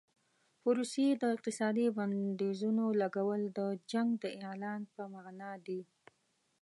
په 0.61 0.69
روسیې 0.77 1.09
د 1.17 1.23
اقتصادي 1.35 1.87
بندیزونو 1.97 2.85
لګول 3.01 3.41
د 3.57 3.59
جنګ 3.91 4.09
د 4.23 4.25
اعلان 4.47 4.81
په 4.93 5.01
معنا 5.13 5.51
دي. 5.65 5.81